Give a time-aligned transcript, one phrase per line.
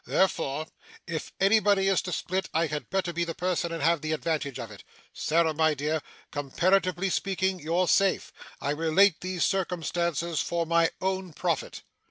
[0.03, 0.65] Therefore,
[1.05, 4.57] if anybody is to split, I had better be the person and have the advantage
[4.57, 4.83] of it.
[5.13, 8.33] Sarah, my dear, comparatively speaking you're safe.
[8.59, 11.83] I relate these circumstances for my own profit.